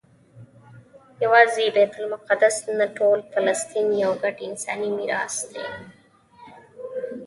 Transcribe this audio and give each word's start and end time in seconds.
یوازې 1.23 1.65
بیت 1.75 1.93
المقدس 2.01 2.55
نه 2.79 2.85
ټول 2.97 3.19
فلسطین 3.31 3.87
یو 4.03 4.13
ګډ 4.23 4.35
انساني 4.47 4.89
میراث 4.97 5.35
دی. 5.51 5.63